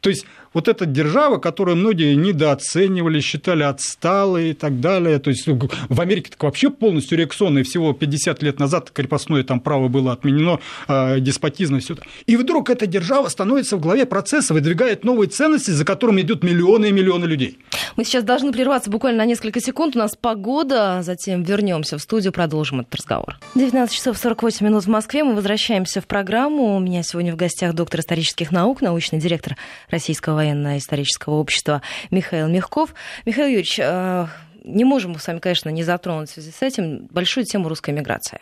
[0.01, 5.18] То есть вот эта держава, которую многие недооценивали, считали отсталой и так далее.
[5.18, 9.61] То есть в Америке так вообще полностью реакционно, и всего 50 лет назад крепостное там
[9.61, 12.02] право было отменено, э, деспотизм и все это.
[12.26, 16.87] И вдруг эта держава становится в главе процесса, выдвигает новые ценности, за которыми идут миллионы
[16.87, 17.58] и миллионы людей.
[17.96, 19.96] Мы сейчас должны прерваться буквально на несколько секунд.
[19.96, 23.38] У нас погода, затем вернемся в студию, продолжим этот разговор.
[23.54, 25.24] 19 часов 48 минут в Москве.
[25.24, 26.76] Мы возвращаемся в программу.
[26.76, 29.56] У меня сегодня в гостях доктор исторических наук, научный директор
[29.90, 32.94] Российского военно-исторического общества Михаил Мягков.
[33.27, 34.27] Михаил Юрьевич, э,
[34.64, 37.90] не можем мы с вами, конечно, не затронуть в связи с этим большую тему русской
[37.90, 38.40] миграции.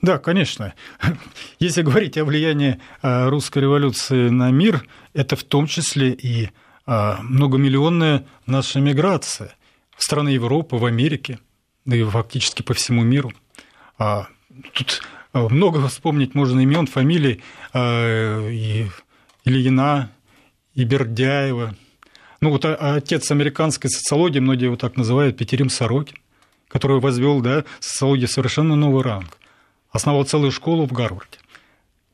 [0.00, 0.72] Да, конечно.
[1.58, 6.48] Если говорить о влиянии э, русской революции на мир, это в том числе и
[6.86, 9.54] э, многомиллионная наша миграция
[9.98, 11.38] в страны Европы, в Америке,
[11.84, 13.32] да и фактически по всему миру.
[13.98, 14.28] А,
[14.72, 15.02] тут
[15.34, 17.42] много вспомнить можно имен, фамилий,
[17.74, 18.86] и
[19.46, 20.10] Ильина,
[20.76, 21.74] и Бердяева.
[22.40, 26.16] Ну, вот отец американской социологии, многие его так называют, Петерим Сорокин,
[26.68, 29.38] который возвел да, социологии совершенно новый ранг.
[29.90, 31.38] Основал целую школу в Гарварде,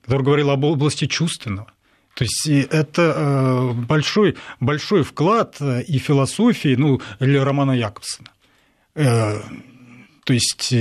[0.02, 1.70] который говорил об области чувственного.
[2.14, 8.28] То есть это э, большой, большой вклад э, и философии, ну, или Романа Якобсона.
[8.94, 9.40] Э,
[10.24, 10.72] то есть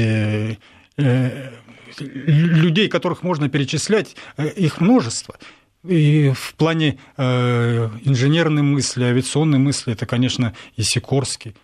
[1.98, 5.36] людей, которых можно перечислять, их множество.
[5.84, 11.56] И в плане э, инженерной мысли, авиационной мысли, это, конечно, и Сикорский,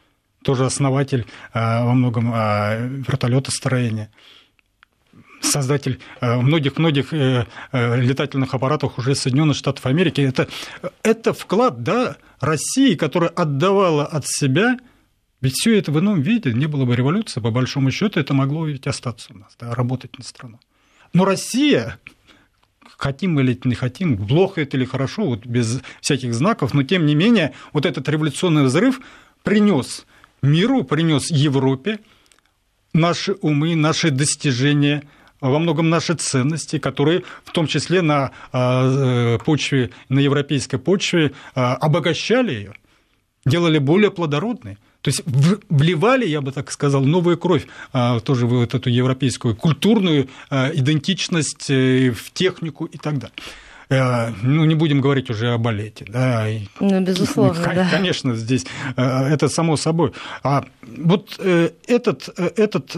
[0.44, 4.12] тоже основатель э, во многом э, вертолетостроения
[5.40, 7.14] создатель многих-многих
[7.72, 10.20] летательных аппаратов уже Соединенных Штатов Америки.
[10.20, 10.48] Это,
[11.04, 14.80] это вклад да, России, которая отдавала от себя,
[15.40, 18.66] ведь все это в ином виде, не было бы революции, по большому счету, это могло
[18.66, 20.60] ведь остаться у нас, да, работать на страну.
[21.14, 22.00] Но Россия
[22.98, 27.06] хотим мы или не хотим, плохо это или хорошо, вот без всяких знаков, но тем
[27.06, 29.00] не менее вот этот революционный взрыв
[29.44, 30.06] принес
[30.42, 32.00] миру, принес Европе
[32.94, 35.04] наши умы, наши достижения,
[35.40, 41.34] во многом наши ценности, которые в том числе на а, э, почве, на европейской почве
[41.54, 42.74] а, обогащали ее,
[43.46, 44.80] делали более плодородной.
[45.02, 45.22] То есть
[45.70, 51.70] вливали, я бы так сказал, новую кровь а, тоже вот эту европейскую культурную а, идентичность
[51.70, 53.36] э, в технику и так далее.
[53.90, 56.06] Э, ну, не будем говорить уже о балете.
[56.10, 56.46] Да.
[56.80, 57.88] Ну, безусловно, да.
[57.90, 58.66] Конечно, здесь
[58.98, 60.12] э, это само собой.
[60.44, 62.92] А вот э, этот, этот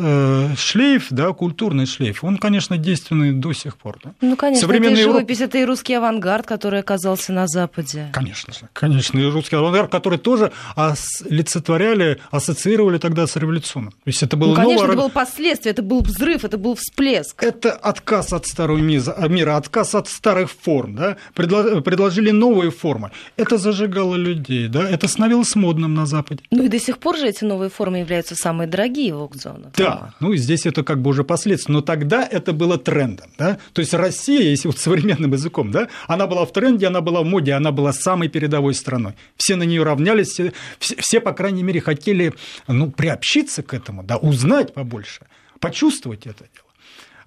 [0.58, 4.00] шлейф, да, культурный шлейф, он, конечно, действенный до сих пор.
[4.04, 4.14] Да?
[4.22, 5.50] Ну, конечно, Современная это и живопись, Европа...
[5.50, 8.10] это и русский авангард, который оказался на Западе.
[8.14, 13.92] Конечно конечно, и русский авангард, который тоже олицетворяли, ассоциировали тогда с революционным.
[13.92, 14.88] То есть это было ну, конечно, новое...
[14.88, 17.44] это было последствие, это был взрыв, это был всплеск.
[17.44, 23.12] Это отказ от старого мира, отказ от старых форм форм, да, предложили новые формы.
[23.38, 26.44] Это зажигало людей, да, это становилось модным на Западе.
[26.52, 29.74] Ну и до сих пор же эти новые формы являются самые дорогие в аукционах.
[29.78, 31.74] Да, ну и здесь это как бы уже последствия.
[31.74, 33.58] Но тогда это было трендом, да.
[33.74, 37.26] То есть Россия, если вот современным языком, да, она была в тренде, она была в
[37.26, 39.14] моде, она была самой передовой страной.
[39.36, 42.34] Все на нее равнялись, все, все, по крайней мере, хотели
[42.68, 45.22] ну, приобщиться к этому, да, узнать побольше,
[45.60, 46.70] почувствовать это дело.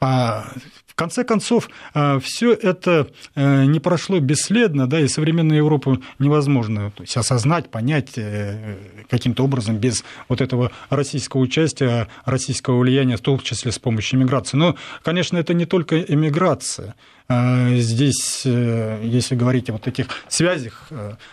[0.00, 0.46] А
[0.92, 6.90] в конце концов, а, все это э, не прошло бесследно, да, и современную Европу невозможно
[6.90, 8.76] то есть, осознать, понять э,
[9.08, 14.58] каким-то образом без вот этого российского участия, российского влияния, в том числе с помощью иммиграции.
[14.58, 16.94] Но, конечно, это не только иммиграция.
[17.26, 20.90] А, здесь, э, если говорить о вот этих связях,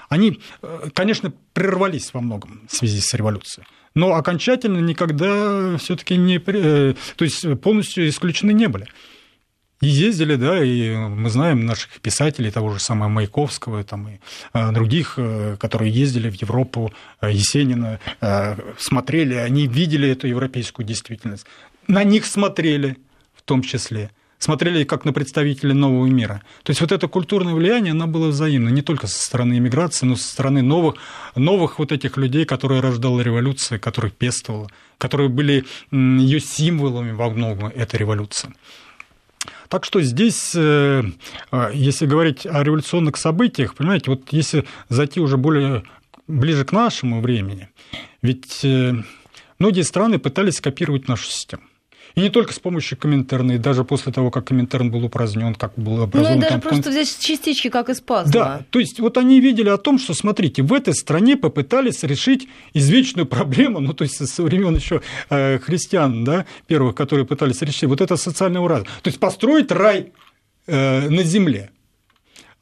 [0.08, 0.40] они,
[0.94, 6.38] конечно, прервались во многом в связи с революцией но окончательно никогда все-таки не...
[6.40, 8.88] То есть полностью исключены не были.
[9.82, 14.20] И ездили, да, и мы знаем наших писателей, того же самого Маяковского, там, и
[14.54, 18.00] э, других, э, которые ездили в Европу, э, Есенина,
[18.78, 21.46] смотрели, они видели эту европейскую действительность.
[21.88, 22.98] На них смотрели
[23.36, 26.42] в том числе смотрели как на представителей нового мира.
[26.64, 30.16] То есть вот это культурное влияние, оно было взаимно, не только со стороны иммиграции, но
[30.16, 30.96] со стороны новых,
[31.36, 37.68] новых вот этих людей, которые рождала революция, которых пестовала, которые были ее символами во многом
[37.68, 38.54] этой революции.
[39.68, 41.04] Так что здесь, э,
[41.52, 45.84] э, если говорить о революционных событиях, понимаете, вот если зайти уже более
[46.28, 47.70] ближе к нашему времени,
[48.22, 48.94] ведь э,
[49.60, 51.64] многие страны пытались копировать нашу систему.
[52.16, 55.74] И не только с помощью Коминтерна, и даже после того, как Коминтерн был упразднен, как
[55.76, 56.34] был образован...
[56.34, 56.62] Ну и даже там...
[56.62, 58.32] просто взять частички, как из пазла.
[58.32, 62.48] Да, то есть вот они видели о том, что, смотрите, в этой стране попытались решить
[62.74, 67.84] извечную проблему, ну то есть со времен еще э, христиан, да, первых, которые пытались решить,
[67.84, 68.84] вот это социальный ураз.
[69.02, 70.12] То есть построить рай
[70.68, 71.72] э, на земле.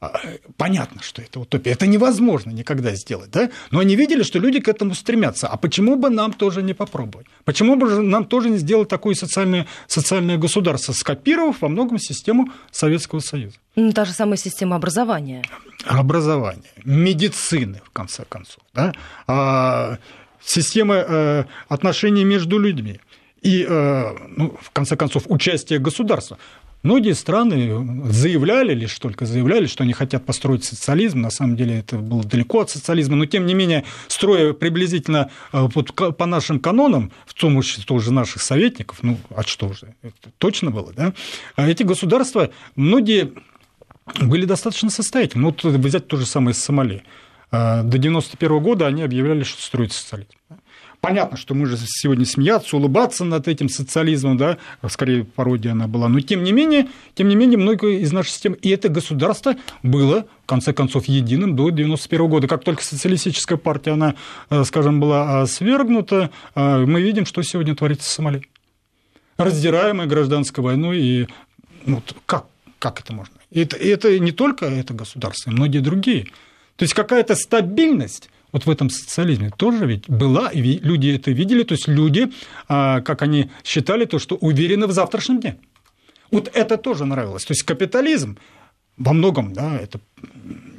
[0.00, 0.12] А,
[0.56, 1.72] понятно, что это утопия.
[1.72, 3.50] Это невозможно никогда сделать, да?
[3.72, 5.48] Но они видели, что люди к этому стремятся.
[5.48, 7.26] А почему бы нам тоже не попробовать?
[7.44, 13.18] Почему бы нам тоже не сделать такое социальное, социальное государство, скопировав во многом систему Советского
[13.20, 13.56] Союза?
[13.74, 15.42] Ну, та же самая система образования.
[15.84, 18.92] Образование, медицины, в конце концов, да?
[19.26, 19.98] а,
[20.44, 23.00] система э, отношений между людьми
[23.42, 26.38] и, э, ну, в конце концов, участие государства.
[26.82, 31.20] Многие страны заявляли, лишь только заявляли, что они хотят построить социализм.
[31.20, 35.68] На самом деле это было далеко от социализма, но тем не менее, строя приблизительно э,
[35.74, 40.30] вот по нашим канонам, в том числе тоже наших советников, ну, а что же, это
[40.38, 41.14] точно было, да,
[41.56, 43.32] а эти государства, многие
[44.20, 45.42] были достаточно состоятельны.
[45.42, 47.02] Ну, вот взять то же самое Сомали.
[47.50, 50.30] Э, до 1991 года они объявляли, что строят социализм.
[51.08, 56.06] Понятно, что мы же сегодня смеяться, улыбаться над этим социализмом, да, скорее пародия она была,
[56.06, 60.26] но тем не менее, тем не менее, многое из нашей системы, и это государство было,
[60.42, 62.46] в конце концов, единым до 1991 года.
[62.46, 64.16] Как только социалистическая партия, она,
[64.50, 68.42] э, скажем, была свергнута, э, мы видим, что сегодня творится в Сомали.
[69.38, 71.28] Раздираемая гражданской войной, и
[71.86, 72.48] ну, как,
[72.78, 73.34] как это можно?
[73.50, 76.24] Это, это не только это государство, и многие другие.
[76.76, 81.62] То есть какая-то стабильность вот в этом социализме тоже ведь была, и люди это видели,
[81.62, 82.32] то есть люди,
[82.68, 85.56] а, как они считали, то, что уверены в завтрашнем дне.
[86.30, 87.44] Вот это тоже нравилось.
[87.44, 88.38] То есть капитализм
[88.96, 90.00] во многом, да, это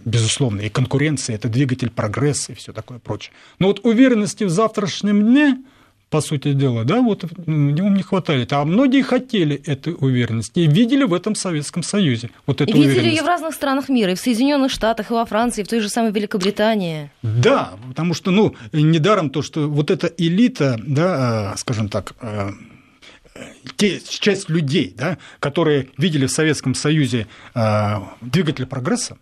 [0.06, 3.34] безусловно, и конкуренция, это двигатель прогресса и все такое прочее.
[3.60, 5.64] Но вот уверенности в завтрашнем дне–
[6.10, 8.52] по сути дела, да, вот ему не хватает.
[8.54, 13.10] А многие хотели этой уверенности и видели в этом Советском Союзе вот эту и видели
[13.10, 15.82] ее в разных странах мира, и в Соединенных Штатах, и во Франции, и в той
[15.82, 17.12] же самой Великобритании.
[17.22, 22.52] Да, потому что, ну, недаром то, что вот эта элита, да, а, скажем так, а,
[23.76, 29.18] те, часть людей, да, которые видели в Советском Союзе а, двигатель прогресса,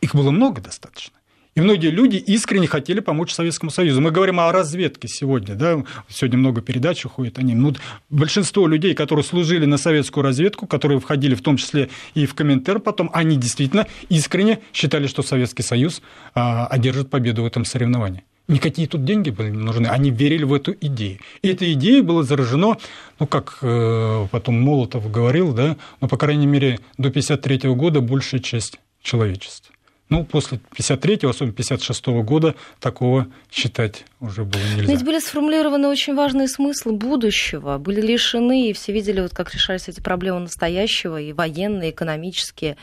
[0.00, 1.17] их было много достаточно.
[1.54, 4.00] И многие люди искренне хотели помочь Советскому Союзу.
[4.00, 7.54] Мы говорим о разведке сегодня, да, сегодня много передач уходит о ней.
[7.54, 7.74] Ну,
[8.10, 12.80] большинство людей, которые служили на советскую разведку, которые входили в том числе и в Коминтерн
[12.80, 16.02] потом, они действительно искренне считали, что Советский Союз
[16.34, 18.24] а, одержит победу в этом соревновании.
[18.48, 21.18] Никакие тут деньги были не нужны, они верили в эту идею.
[21.42, 22.78] И эта идея была заражена,
[23.20, 28.40] ну, как э, потом Молотов говорил, да, ну, по крайней мере, до 1953 года большая
[28.40, 29.74] часть человечества.
[30.10, 34.92] Ну, после 53-го, особенно 56-го года, такого считать уже было нельзя.
[34.92, 39.88] Ведь были сформулированы очень важные смыслы будущего, были лишены, и все видели, вот как решались
[39.88, 42.78] эти проблемы настоящего, и военные, и экономические,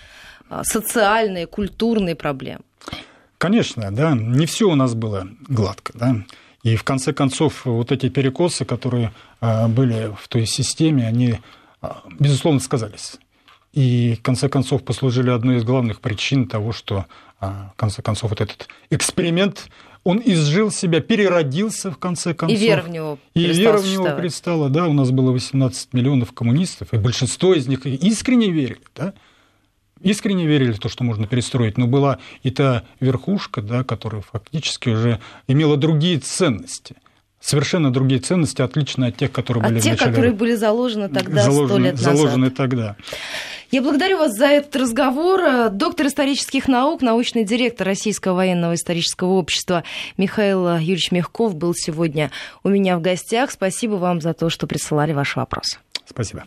[0.50, 2.62] а, социальные, культурные проблемы.
[3.40, 6.16] Конечно, да, не все у нас было гладко, да.
[6.62, 9.12] И в конце концов, вот эти перекосы, которые
[9.42, 11.40] а, были в той системе, они,
[11.82, 13.18] а, безусловно, сказались.
[13.76, 17.06] И, в конце концов, послужили одной из главных причин того, что,
[17.42, 19.68] а, в конце концов, вот этот эксперимент,
[20.06, 22.58] он изжил себя, переродился, в конце концов.
[22.58, 26.32] И вера в него И вера в него предстала, да, у нас было 18 миллионов
[26.32, 29.14] коммунистов, и большинство из них искренне верили, да,
[30.02, 34.90] искренне верили в то, что можно перестроить, но была и та верхушка, да, которая фактически
[34.90, 36.96] уже имела другие ценности
[37.46, 40.12] совершенно другие ценности, отличные от тех, которые от были тех, в начале...
[40.12, 42.16] которые были заложены тогда, заложены, лет назад.
[42.16, 42.96] Заложены тогда.
[43.72, 45.70] Я благодарю вас за этот разговор.
[45.70, 49.84] Доктор исторических наук, научный директор Российского военного исторического общества
[50.18, 52.32] Михаил Юрьевич Мягков был сегодня
[52.64, 53.52] у меня в гостях.
[53.52, 55.78] Спасибо вам за то, что присылали ваши вопросы.
[56.06, 56.44] Спасибо.